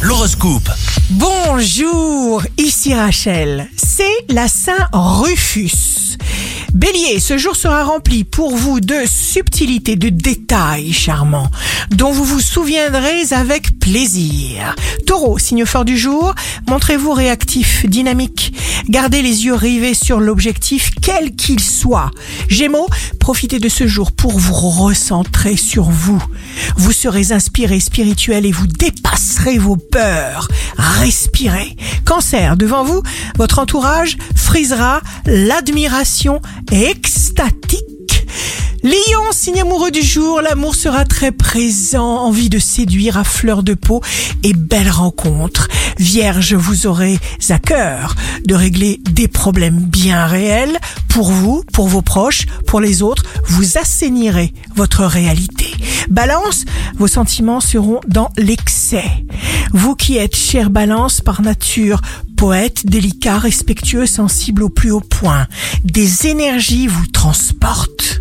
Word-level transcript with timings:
L'horoscope. 0.00 0.70
Bonjour, 1.10 2.42
ici 2.56 2.94
Rachel. 2.94 3.68
C'est 3.76 4.04
la 4.30 4.48
Saint 4.48 4.88
Rufus. 4.94 6.16
Bélier, 6.72 7.20
ce 7.20 7.36
jour 7.36 7.54
sera 7.54 7.84
rempli 7.84 8.24
pour 8.24 8.56
vous 8.56 8.80
de 8.80 8.96
subtilités, 9.06 9.96
de 9.96 10.08
détails 10.08 10.94
charmants, 10.94 11.50
dont 11.90 12.12
vous 12.12 12.24
vous 12.24 12.40
souviendrez 12.40 13.32
avec 13.32 13.78
plaisir. 13.90 14.76
Taureau, 15.04 15.36
signe 15.38 15.66
fort 15.66 15.84
du 15.84 15.98
jour, 15.98 16.32
montrez-vous 16.68 17.12
réactif, 17.12 17.84
dynamique. 17.86 18.52
Gardez 18.88 19.20
les 19.20 19.46
yeux 19.46 19.54
rivés 19.54 19.94
sur 19.94 20.20
l'objectif, 20.20 20.92
quel 21.02 21.34
qu'il 21.34 21.58
soit. 21.58 22.12
Gémeaux, 22.48 22.86
profitez 23.18 23.58
de 23.58 23.68
ce 23.68 23.88
jour 23.88 24.12
pour 24.12 24.38
vous 24.38 24.54
recentrer 24.54 25.56
sur 25.56 25.90
vous. 25.90 26.22
Vous 26.76 26.92
serez 26.92 27.32
inspiré, 27.32 27.80
spirituel 27.80 28.46
et 28.46 28.52
vous 28.52 28.68
dépasserez 28.68 29.58
vos 29.58 29.76
peurs. 29.76 30.46
Respirez. 30.76 31.76
Cancer, 32.04 32.56
devant 32.56 32.84
vous, 32.84 33.02
votre 33.38 33.58
entourage 33.58 34.18
frisera 34.36 35.00
l'admiration 35.26 36.40
extatique. 36.70 37.89
Lion, 38.82 39.30
signe 39.30 39.60
amoureux 39.60 39.90
du 39.90 40.00
jour, 40.00 40.40
l'amour 40.40 40.74
sera 40.74 41.04
très 41.04 41.32
présent, 41.32 42.24
envie 42.24 42.48
de 42.48 42.58
séduire 42.58 43.18
à 43.18 43.24
fleur 43.24 43.62
de 43.62 43.74
peau 43.74 44.00
et 44.42 44.54
belle 44.54 44.88
rencontre. 44.88 45.68
Vierge, 45.98 46.54
vous 46.54 46.86
aurez 46.86 47.18
à 47.50 47.58
cœur 47.58 48.14
de 48.46 48.54
régler 48.54 48.98
des 49.10 49.28
problèmes 49.28 49.80
bien 49.80 50.26
réels 50.26 50.78
pour 51.08 51.30
vous, 51.30 51.62
pour 51.74 51.88
vos 51.88 52.00
proches, 52.00 52.46
pour 52.66 52.80
les 52.80 53.02
autres. 53.02 53.24
Vous 53.48 53.76
assainirez 53.76 54.54
votre 54.74 55.04
réalité. 55.04 55.66
Balance, 56.08 56.64
vos 56.96 57.08
sentiments 57.08 57.60
seront 57.60 58.00
dans 58.08 58.30
l'excès. 58.38 59.04
Vous 59.72 59.94
qui 59.94 60.16
êtes 60.16 60.36
cher 60.36 60.70
Balance 60.70 61.20
par 61.20 61.42
nature, 61.42 62.00
poète, 62.34 62.86
délicat, 62.86 63.38
respectueux, 63.38 64.06
sensible 64.06 64.62
au 64.62 64.70
plus 64.70 64.90
haut 64.90 65.00
point, 65.00 65.46
des 65.84 66.28
énergies 66.28 66.86
vous 66.86 67.06
transportent. 67.08 68.20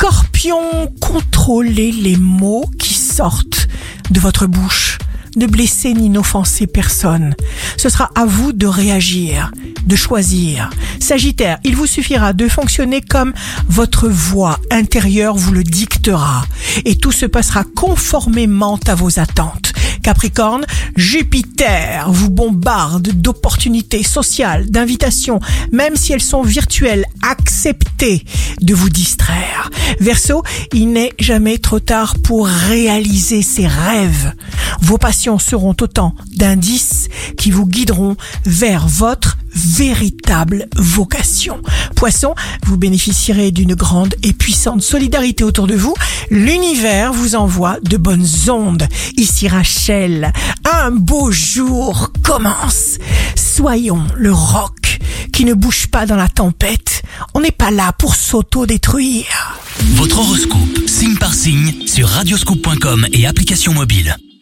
Scorpion, 0.00 0.92
contrôlez 1.00 1.90
les 1.90 2.16
mots 2.16 2.70
qui 2.78 2.94
sortent 2.94 3.66
de 4.12 4.20
votre 4.20 4.46
bouche. 4.46 4.96
Ne 5.34 5.46
blessez 5.46 5.92
ni 5.92 6.08
n'offensez 6.08 6.68
personne. 6.68 7.34
Ce 7.76 7.88
sera 7.88 8.08
à 8.14 8.24
vous 8.24 8.52
de 8.52 8.68
réagir, 8.68 9.50
de 9.86 9.96
choisir. 9.96 10.70
Sagittaire, 11.00 11.58
il 11.64 11.74
vous 11.74 11.86
suffira 11.86 12.32
de 12.32 12.48
fonctionner 12.48 13.00
comme 13.00 13.32
votre 13.68 14.08
voix 14.08 14.60
intérieure 14.70 15.34
vous 15.34 15.50
le 15.50 15.64
dictera. 15.64 16.46
Et 16.84 16.96
tout 16.96 17.12
se 17.12 17.26
passera 17.26 17.64
conformément 17.64 18.78
à 18.86 18.94
vos 18.94 19.18
attentes. 19.18 19.72
Capricorne, 20.08 20.64
Jupiter 20.96 22.10
vous 22.10 22.30
bombarde 22.30 23.08
d'opportunités 23.08 24.02
sociales, 24.02 24.70
d'invitations, 24.70 25.38
même 25.70 25.96
si 25.96 26.14
elles 26.14 26.22
sont 26.22 26.40
virtuelles. 26.40 27.04
Acceptez 27.20 28.24
de 28.62 28.72
vous 28.72 28.88
distraire. 28.88 29.68
Verseau, 30.00 30.42
il 30.72 30.92
n'est 30.92 31.12
jamais 31.18 31.58
trop 31.58 31.78
tard 31.78 32.14
pour 32.24 32.46
réaliser 32.46 33.42
ses 33.42 33.66
rêves. 33.66 34.32
Vos 34.80 34.96
passions 34.96 35.38
seront 35.38 35.76
autant 35.78 36.14
d'indices 36.34 37.08
qui 37.36 37.50
vous 37.50 37.66
guideront 37.66 38.16
vers 38.46 38.88
votre 38.88 39.36
véritable 39.58 40.68
vocation. 40.76 41.60
Poisson, 41.96 42.34
vous 42.64 42.76
bénéficierez 42.76 43.50
d'une 43.50 43.74
grande 43.74 44.14
et 44.22 44.32
puissante 44.32 44.82
solidarité 44.82 45.44
autour 45.44 45.66
de 45.66 45.74
vous. 45.74 45.94
L'univers 46.30 47.12
vous 47.12 47.34
envoie 47.34 47.78
de 47.82 47.96
bonnes 47.96 48.26
ondes. 48.48 48.86
Ici 49.16 49.48
Rachel, 49.48 50.32
un 50.70 50.90
beau 50.90 51.32
jour 51.32 52.12
commence. 52.22 52.98
Soyons 53.34 54.06
le 54.16 54.32
roc 54.32 54.98
qui 55.32 55.44
ne 55.44 55.54
bouge 55.54 55.88
pas 55.88 56.06
dans 56.06 56.16
la 56.16 56.28
tempête. 56.28 57.02
On 57.34 57.40
n'est 57.40 57.50
pas 57.50 57.70
là 57.70 57.92
pour 57.92 58.14
s'auto-détruire. 58.14 59.58
Votre 59.94 60.18
horoscope, 60.18 60.86
signe 60.86 61.16
par 61.16 61.34
signe, 61.34 61.74
sur 61.86 62.08
radioscoop.com 62.08 63.06
et 63.12 63.26
application 63.26 63.72
mobile. 63.72 64.16